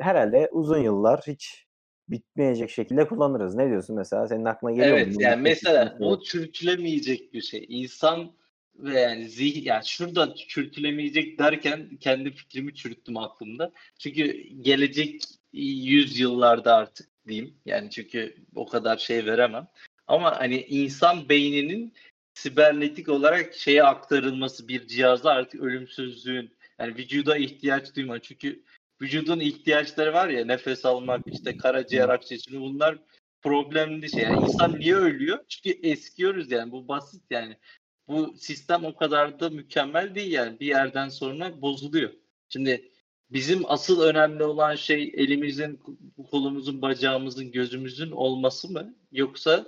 [0.00, 1.66] herhalde uzun yıllar hiç
[2.08, 3.54] bitmeyecek şekilde kullanırız.
[3.54, 4.28] Ne diyorsun mesela?
[4.28, 5.12] Senin aklına geliyor evet, mu?
[5.16, 7.66] Evet yani mesela o çürütülemeyecek bir şey.
[7.68, 8.32] İnsan
[8.74, 13.72] ve yani zih yani şurada çürütülemeyecek derken kendi fikrimi çürüttüm aklımda.
[13.98, 17.54] Çünkü gelecek yüzyıllarda artık diyeyim.
[17.66, 19.68] Yani çünkü o kadar şey veremem.
[20.06, 21.94] Ama hani insan beyninin
[22.34, 28.18] sibernetik olarak şeye aktarılması bir cihazda artık ölümsüzlüğün yani vücuda ihtiyaç duyma.
[28.18, 28.62] Çünkü
[29.02, 32.98] vücudun ihtiyaçları var ya nefes almak işte karaciğer akciğer bunlar
[33.42, 34.22] problemli şey.
[34.22, 35.38] Yani insan niye ölüyor?
[35.48, 37.56] Çünkü eskiyoruz yani bu basit yani.
[38.12, 42.10] Bu sistem o kadar da mükemmel değil yani bir yerden sonra bozuluyor.
[42.48, 42.90] Şimdi
[43.30, 45.80] bizim asıl önemli olan şey elimizin,
[46.30, 48.94] kolumuzun, bacağımızın, gözümüzün olması mı?
[49.12, 49.66] Yoksa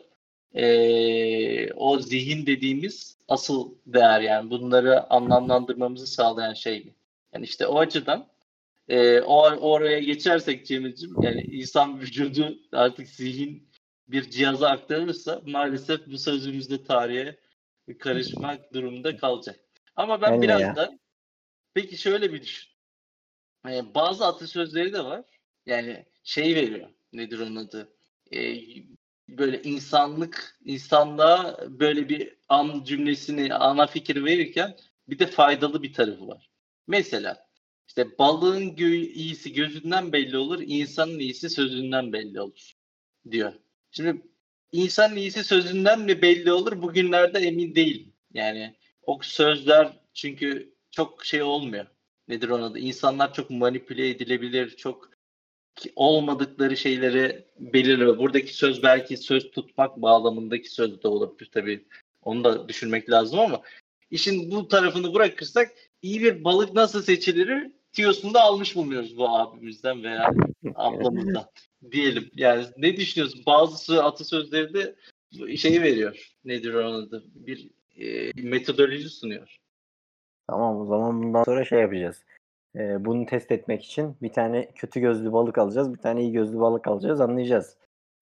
[0.54, 6.94] ee, o zihin dediğimiz asıl değer yani bunları anlamlandırmamızı sağlayan şey mi?
[7.35, 8.26] Yani işte o açıdan
[8.88, 13.68] e, o oraya geçersek Cemil'cim yani insan vücudu artık zihin
[14.09, 17.37] bir cihaza aktarılırsa maalesef bu sözümüzde tarihe
[17.99, 19.61] karışmak durumunda kalacak.
[19.97, 20.77] Ama ben Aynen biraz ya.
[20.77, 20.99] da
[21.75, 22.70] peki şöyle bir düşün.
[23.66, 25.25] Yani bazı atasözleri de var.
[25.66, 26.88] Yani şey veriyor.
[27.12, 27.97] Nedir onun adı?
[28.33, 28.57] Ee,
[29.29, 34.77] böyle insanlık, insanlığa böyle bir an cümlesini, ana fikir verirken
[35.09, 36.51] bir de faydalı bir tarafı var.
[36.87, 37.47] Mesela
[37.88, 42.73] işte balığın gö- iyisi gözünden belli olur, insanın iyisi sözünden belli olur
[43.31, 43.53] diyor.
[43.90, 44.23] Şimdi
[44.75, 48.13] insanın iyisi sözünden mi belli olur bugünlerde emin değilim.
[48.35, 48.75] Yani
[49.07, 51.87] o sözler çünkü çok şey olmuyor.
[52.29, 52.79] Nedir ona da?
[52.79, 55.11] İnsanlar çok manipüle edilebilir, çok
[55.97, 58.19] olmadıkları şeyleri belirliyor.
[58.19, 61.85] Buradaki söz belki söz tutmak bağlamındaki söz de olabilir tabii.
[62.23, 63.63] Onu da düşünmek lazım ama
[64.11, 70.03] işin bu tarafını bırakırsak iyi bir balık nasıl seçilir tiyosunu da almış bulunuyoruz bu abimizden
[70.03, 70.31] veya
[70.75, 71.45] ablamızdan
[71.92, 72.31] diyelim.
[72.35, 73.42] Yani ne düşünüyorsun?
[73.47, 74.94] Bazı atasözleri de
[75.57, 76.35] şeyi veriyor.
[76.44, 77.25] Nedir onun adı?
[77.35, 79.57] Bir e, metodoloji sunuyor.
[80.47, 82.25] Tamam o zaman bundan sonra şey yapacağız.
[82.77, 85.92] Ee, bunu test etmek için bir tane kötü gözlü balık alacağız.
[85.92, 87.20] Bir tane iyi gözlü balık alacağız.
[87.20, 87.77] Anlayacağız.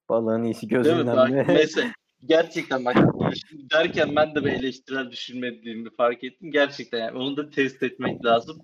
[0.08, 1.44] Balığın iyisi gözünden mi?
[1.48, 1.92] Mesela
[2.24, 2.96] gerçekten bak
[3.72, 6.50] derken ben de bir eleştirel düşünmediğimi fark ettim.
[6.50, 8.62] Gerçekten yani onu da test etmek lazım.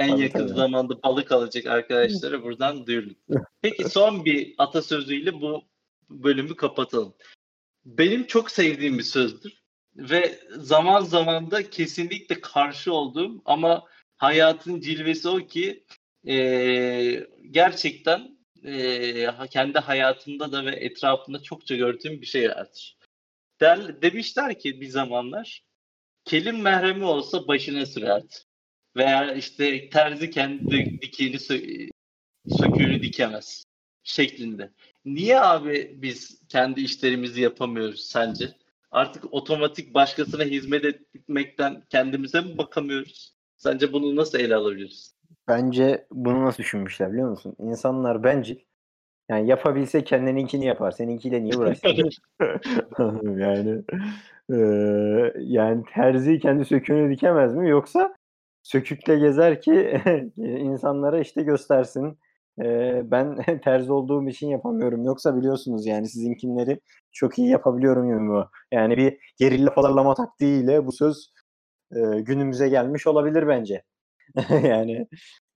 [0.00, 0.58] En tabii, yakın tabii.
[0.58, 3.16] zamanda balık alacak arkadaşlara buradan duyurun.
[3.62, 5.64] Peki son bir atasözüyle bu
[6.10, 7.14] bölümü kapatalım.
[7.84, 9.62] Benim çok sevdiğim bir sözdür
[9.96, 13.84] ve zaman zaman da kesinlikle karşı olduğum ama
[14.16, 15.84] hayatın cilvesi o ki
[16.26, 22.48] e, gerçekten e, kendi hayatımda da ve etrafımda çokça gördüğüm bir şey.
[23.60, 25.62] Der, demişler ki bir zamanlar
[26.24, 28.34] kelim merhemi olsa başına sürerdi.
[28.96, 31.90] Veya işte terzi kendi dikini sö-
[32.48, 33.64] söküğünü dikemez
[34.02, 34.70] şeklinde.
[35.04, 38.48] Niye abi biz kendi işlerimizi yapamıyoruz sence?
[38.90, 43.34] Artık otomatik başkasına hizmet etmekten kendimize mi bakamıyoruz?
[43.56, 45.14] Sence bunu nasıl ele alabiliriz?
[45.48, 47.56] Bence bunu nasıl düşünmüşler biliyor musun?
[47.58, 48.56] İnsanlar bencil.
[49.28, 50.90] Yani yapabilse kendininkini yapar.
[50.90, 51.88] Seninkiyle niye uğraşsın?
[53.40, 53.82] yani
[54.52, 54.56] e,
[55.38, 57.68] yani terzi kendi söküğünü dikemez mi?
[57.68, 58.14] Yoksa
[58.62, 60.02] sökükle gezer ki
[60.36, 62.18] insanlara işte göstersin.
[62.62, 65.04] E, ben terzi olduğum için yapamıyorum.
[65.04, 66.80] Yoksa biliyorsunuz yani sizinkinleri
[67.12, 68.50] çok iyi yapabiliyorum mu?
[68.72, 71.32] Yani bir gerilla pazarlama taktiğiyle bu söz
[71.92, 73.82] e, günümüze gelmiş olabilir bence.
[74.50, 75.06] yani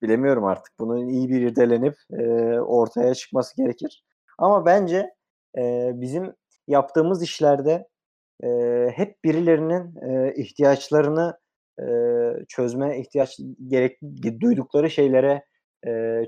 [0.03, 0.73] bilemiyorum artık.
[0.79, 2.25] Bunun iyi bir irdelenip e,
[2.61, 4.05] ortaya çıkması gerekir.
[4.39, 5.15] Ama bence
[5.59, 6.33] e, bizim
[6.69, 7.89] yaptığımız işlerde
[8.45, 8.49] e,
[8.95, 11.39] hep birilerinin e, ihtiyaçlarını
[12.49, 13.99] çözme ihtiyaç gerek
[14.41, 15.45] duydukları şeylere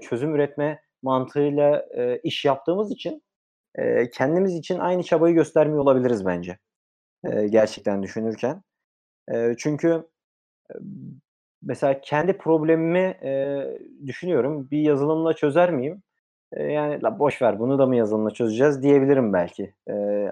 [0.00, 1.86] çözüm üretme mantığıyla
[2.24, 3.22] iş yaptığımız için
[4.12, 6.58] kendimiz için aynı çabayı göstermiyor olabiliriz bence.
[7.50, 8.62] Gerçekten düşünürken.
[9.58, 10.06] Çünkü
[11.62, 13.16] mesela kendi problemimi
[14.06, 14.70] düşünüyorum.
[14.70, 16.02] Bir yazılımla çözer miyim?
[16.54, 19.74] yani la boş ver bunu da mı yazılımla çözeceğiz diyebilirim belki.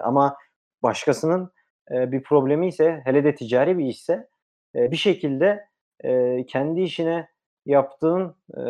[0.03, 0.37] Ama
[0.83, 1.51] başkasının
[1.91, 4.27] bir problemi ise hele de ticari bir işse
[4.75, 5.67] e, bir şekilde
[6.03, 7.29] e, kendi işine
[7.65, 8.63] yaptığın e,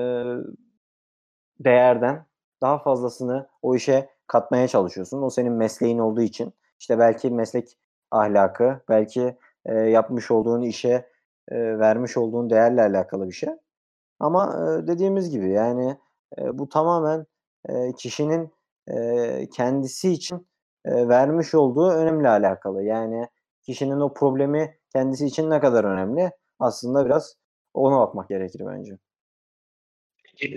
[1.60, 2.26] değerden
[2.62, 5.22] daha fazlasını o işe katmaya çalışıyorsun.
[5.22, 6.54] O senin mesleğin olduğu için.
[6.80, 7.78] İşte belki meslek
[8.12, 11.10] ahlakı, belki e, yapmış olduğun işe
[11.50, 13.50] e, vermiş olduğun değerle alakalı bir şey.
[14.20, 15.98] Ama e, dediğimiz gibi yani
[16.39, 17.26] e, bu tamamen
[17.70, 18.54] e, kişinin
[18.88, 20.48] e, kendisi için
[20.86, 22.84] e, vermiş olduğu önemli alakalı.
[22.84, 23.28] Yani
[23.63, 27.36] kişinin o problemi kendisi için ne kadar önemli aslında biraz
[27.73, 28.97] ona bakmak gerekir bence.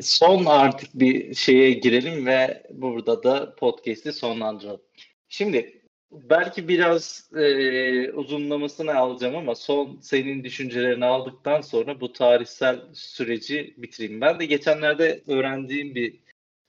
[0.03, 4.81] Son artık bir şeye girelim ve burada da podcast'i sonlandıralım.
[5.29, 13.75] Şimdi belki biraz e, uzunlamasını alacağım ama son senin düşüncelerini aldıktan sonra bu tarihsel süreci
[13.77, 14.21] bitireyim.
[14.21, 16.21] Ben de geçenlerde öğrendiğim bir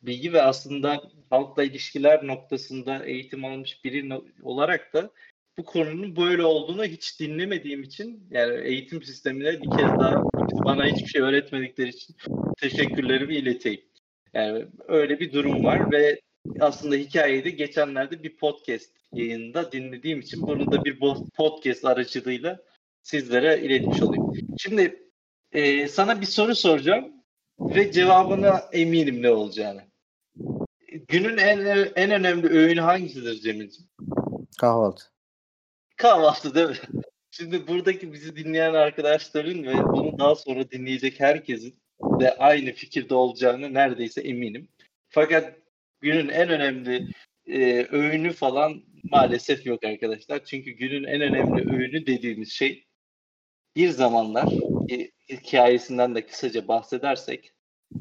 [0.01, 5.09] bilgi ve aslında halkla ilişkiler noktasında eğitim almış biri olarak da
[5.59, 10.23] bu konunun böyle olduğunu hiç dinlemediğim için yani eğitim sistemine bir kez daha
[10.65, 12.15] bana hiçbir şey öğretmedikleri için
[12.59, 13.81] teşekkürlerimi ileteyim.
[14.33, 16.21] Yani öyle bir durum var ve
[16.59, 20.99] aslında hikayeyi de geçenlerde bir podcast yayında dinlediğim için bunu da bir
[21.35, 22.59] podcast aracılığıyla
[23.01, 24.33] sizlere iletmiş olayım.
[24.57, 25.03] Şimdi
[25.51, 27.13] e, sana bir soru soracağım
[27.59, 29.81] ve cevabına eminim ne olacağını.
[31.07, 31.59] Günün en
[31.95, 33.89] en önemli öğünü hangisidir Cemil'ciğim?
[34.59, 35.18] Kahvaltı.
[35.99, 37.03] Kahvaltı değil mi?
[37.31, 41.75] Şimdi buradaki bizi dinleyen arkadaşların ve bunu daha sonra dinleyecek herkesin
[42.19, 44.67] de aynı fikirde olacağını neredeyse eminim.
[45.09, 45.55] Fakat
[46.01, 47.07] günün en önemli
[47.47, 50.45] e, öğünü falan maalesef yok arkadaşlar.
[50.45, 52.85] Çünkü günün en önemli öğünü dediğimiz şey
[53.75, 54.49] bir zamanlar
[54.91, 57.51] e, hikayesinden de kısaca bahsedersek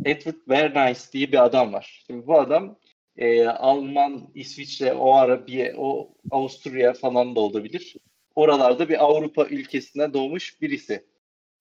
[0.05, 2.05] Edward Bernays diye bir adam var.
[2.07, 2.79] Şimdi bu adam
[3.19, 7.97] e, Alman, İsviçre, o ara o Avusturya falan da olabilir.
[8.35, 11.05] Oralarda bir Avrupa ülkesine doğmuş birisi.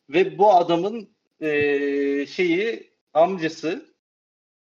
[0.10, 1.10] Ve bu adamın
[1.42, 3.86] e, şeyi amcası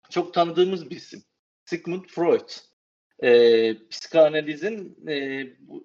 [0.10, 1.24] çok tanıdığımız bir isim.
[1.66, 2.50] Sigmund Freud.
[3.24, 4.98] E, psikanalizin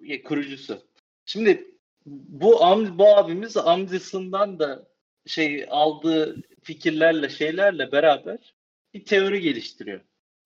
[0.07, 0.81] e, kurucusu.
[1.25, 4.87] Şimdi bu am, bu abimiz amcasından da
[5.25, 8.53] şey aldığı fikirlerle şeylerle beraber
[8.93, 10.01] bir teori geliştiriyor.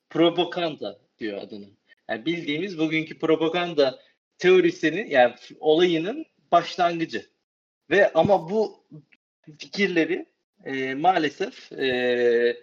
[0.09, 1.69] Propaganda diyor adını.
[2.09, 3.99] Yani bildiğimiz bugünkü propaganda
[4.37, 7.25] teorisinin yani olayının başlangıcı.
[7.89, 8.83] Ve ama bu
[9.59, 10.25] fikirleri
[10.65, 12.57] e, maalesef e,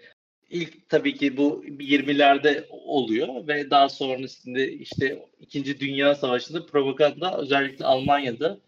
[0.51, 7.85] ilk tabii ki bu 20'lerde oluyor ve daha sonrasında işte İkinci Dünya Savaşı'nda propaganda özellikle
[7.85, 8.61] Almanya'da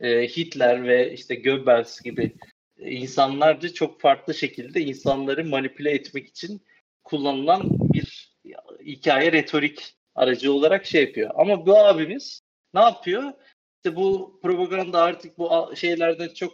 [0.00, 2.32] e, Hitler ve işte Goebbels gibi
[2.78, 6.60] insanlarca çok farklı şekilde insanları manipüle etmek için
[7.08, 8.36] kullanılan bir
[8.84, 11.30] hikaye retorik aracı olarak şey yapıyor.
[11.34, 12.40] Ama bu abimiz
[12.74, 13.32] ne yapıyor?
[13.76, 16.52] İşte bu propaganda artık bu şeylerden çok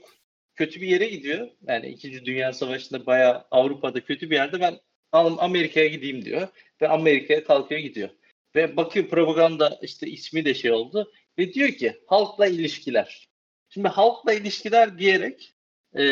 [0.54, 1.50] kötü bir yere gidiyor.
[1.66, 4.78] Yani İkinci Dünya Savaşı'nda bayağı Avrupa'da kötü bir yerde ben
[5.12, 6.48] Amerika'ya gideyim diyor.
[6.82, 8.08] Ve Amerika'ya kalkıyor gidiyor.
[8.56, 11.12] Ve bakıyor propaganda işte ismi de şey oldu.
[11.38, 13.28] Ve diyor ki halkla ilişkiler.
[13.68, 15.54] Şimdi halkla ilişkiler diyerek
[15.94, 16.02] e,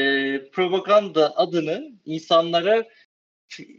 [0.52, 2.84] propaganda adını insanlara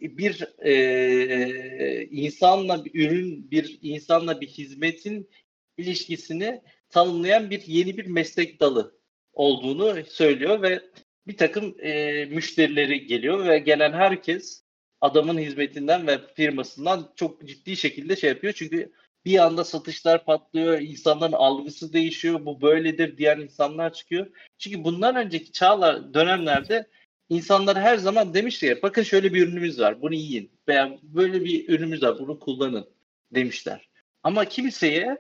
[0.02, 5.30] bir e, insanla bir ürün, bir insanla bir hizmetin
[5.78, 9.00] ilişkisini tanımlayan bir yeni bir meslek dalı
[9.34, 10.82] olduğunu söylüyor ve
[11.28, 14.64] bir takım e, müşterileri geliyor ve gelen herkes
[15.02, 18.54] adamın hizmetinden ve firmasından çok ciddi şekilde şey yapıyor.
[18.54, 18.94] Çünkü
[19.26, 24.28] bir anda satışlar patlıyor, insanların algısı değişiyor, bu böyledir diyen insanlar çıkıyor.
[24.58, 26.88] Çünkü bundan önceki çağlar dönemlerde
[27.30, 31.70] insanlar her zaman demişti ya bakın şöyle bir ürünümüz var bunu yiyin veya böyle bir
[31.70, 32.90] ürünümüz var bunu kullanın
[33.32, 33.90] demişler.
[34.24, 35.18] Ama kimseye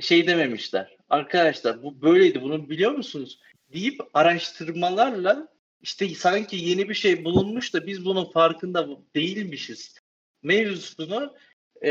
[0.00, 0.96] şey dememişler.
[1.10, 3.38] Arkadaşlar bu böyleydi bunu biliyor musunuz?
[3.74, 5.48] deyip araştırmalarla
[5.82, 9.94] işte sanki yeni bir şey bulunmuş da biz bunun farkında değilmişiz
[10.42, 11.34] mevzusunu
[11.84, 11.90] e,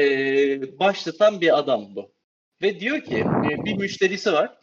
[0.79, 2.11] başlatan bir adam bu.
[2.61, 4.57] Ve diyor ki e, bir müşterisi var.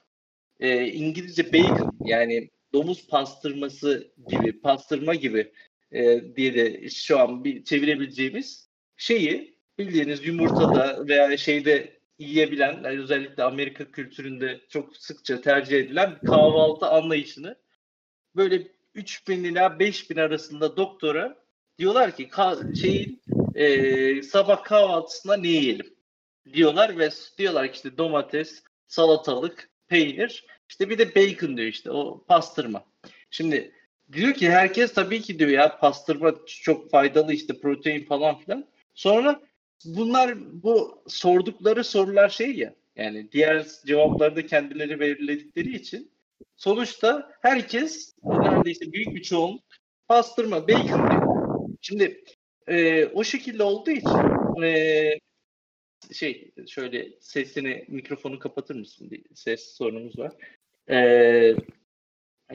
[0.61, 5.53] E, İngilizce bacon yani domuz pastırması gibi, pastırma gibi
[5.93, 13.43] e, diye de şu an bir çevirebileceğimiz şeyi bildiğiniz yumurtada veya şeyde yiyebilen, yani özellikle
[13.43, 17.57] Amerika kültüründe çok sıkça tercih edilen kahvaltı anlayışını
[18.37, 21.37] böyle 3000 ila 5000 arasında doktora
[21.79, 22.29] diyorlar ki
[22.81, 23.23] şeyin
[23.55, 25.95] e, sabah kahvaltısında ne yiyelim
[26.53, 32.25] diyorlar ve diyorlar ki işte domates, salatalık, peynir işte bir de bacon diyor işte o
[32.29, 32.85] pastırma.
[33.31, 33.73] Şimdi
[34.13, 38.67] diyor ki herkes tabii ki diyor ya pastırma çok faydalı işte protein falan filan.
[38.95, 39.41] Sonra
[39.85, 46.11] bunlar bu sordukları sorular şey ya yani diğer cevapları da kendileri belirledikleri için
[46.57, 49.65] sonuçta herkes neredeyse büyük bir çoğunluk
[50.09, 51.23] pastırma, bacon diyor.
[51.81, 52.25] Şimdi
[52.67, 54.19] e, o şekilde olduğu için
[54.63, 55.21] e,
[56.13, 59.11] şey şöyle sesini mikrofonu kapatır mısın?
[59.11, 60.33] Bir ses sorunumuz var.
[60.91, 61.55] E,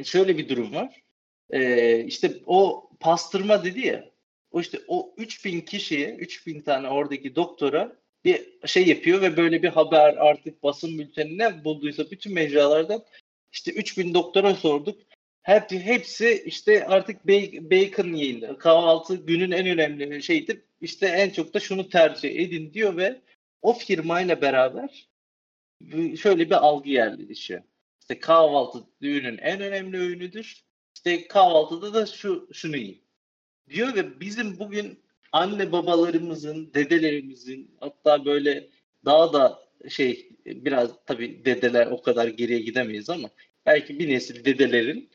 [0.04, 1.04] şöyle bir durum var.
[1.50, 4.16] E, işte o pastırma dedi ya
[4.52, 9.70] o işte o 3000 kişiye 3000 tane oradaki doktora bir şey yapıyor ve böyle bir
[9.70, 13.04] haber artık basın bültenine bulduysa bütün mecralardan
[13.52, 15.02] işte 3000 doktora sorduk.
[15.44, 18.56] Hep, hepsi işte artık bacon yiyin.
[18.56, 20.62] Kahvaltı günün en önemli şeydir.
[20.82, 23.22] İşte en çok da şunu tercih edin diyor ve
[23.62, 25.08] o firmayla beraber
[26.18, 27.62] şöyle bir algı yerleşiyor.
[28.06, 30.64] İşte kahvaltı düğünün en önemli öğünüdür.
[30.96, 33.02] İşte kahvaltıda da şu şunu yiyin.
[33.70, 35.00] Diyor ve bizim bugün
[35.32, 38.70] anne babalarımızın, dedelerimizin hatta böyle
[39.06, 43.30] daha da şey biraz tabii dedeler o kadar geriye gidemeyiz ama
[43.66, 45.10] belki bir nesil dedelerin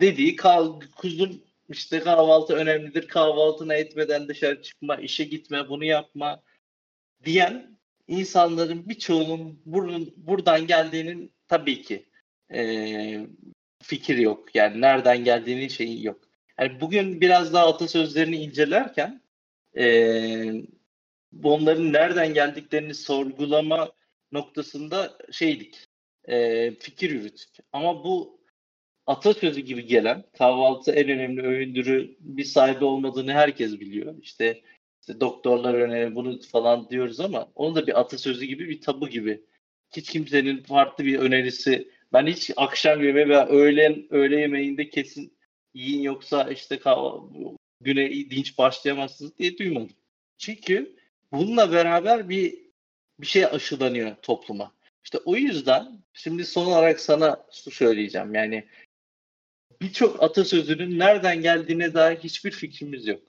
[0.00, 3.08] dediği kal kuzum işte kahvaltı önemlidir.
[3.08, 6.42] Kahvaltına etmeden dışarı çıkma, işe gitme, bunu yapma
[7.24, 7.78] diyen
[8.08, 12.06] insanların birçoğunun burun, buradan geldiğinin tabii ki
[12.52, 13.26] e,
[13.82, 14.54] fikir yok.
[14.54, 16.20] Yani nereden geldiğinin şeyi yok.
[16.58, 19.22] Yani bugün biraz daha atasözlerini incelerken
[19.76, 19.84] e,
[21.42, 23.92] onların nereden geldiklerini sorgulama
[24.32, 25.88] noktasında şeydik,
[26.28, 27.56] e, fikir yürüttük.
[27.72, 28.40] Ama bu
[29.06, 34.14] atasözü gibi gelen kahvaltı en önemli öğündürü bir sahibi olmadığını herkes biliyor.
[34.22, 34.62] İşte,
[35.00, 39.44] işte doktorlar önemli bunu falan diyoruz ama onu da bir atasözü gibi bir tabu gibi.
[39.96, 45.38] Hiç kimsenin farklı bir önerisi ben hiç akşam yemeği veya öğlen öğle yemeğinde kesin
[45.74, 46.80] yiyin yoksa işte
[47.80, 49.96] güne dinç başlayamazsınız diye duymadım.
[50.38, 50.96] Çünkü
[51.32, 52.64] bununla beraber bir
[53.20, 54.72] bir şey aşılanıyor topluma.
[55.04, 58.34] İşte o yüzden şimdi son olarak sana şu söyleyeceğim.
[58.34, 58.64] Yani
[59.80, 63.22] birçok atasözünün nereden geldiğine dair hiçbir fikrimiz yok.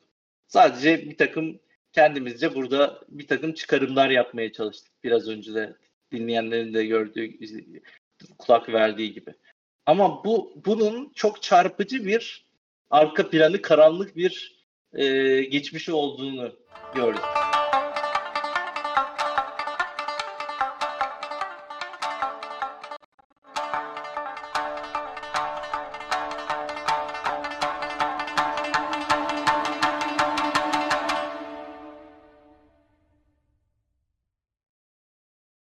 [0.48, 1.60] Sadece bir takım
[1.94, 4.94] kendimizce burada bir takım çıkarımlar yapmaya çalıştık.
[5.04, 5.76] Biraz önce de
[6.12, 7.26] dinleyenlerin de gördüğü,
[8.38, 9.34] kulak verdiği gibi.
[9.86, 12.46] Ama bu bunun çok çarpıcı bir
[12.90, 15.06] arka planı karanlık bir e,
[15.44, 16.52] geçmişi olduğunu
[16.96, 17.45] gördük.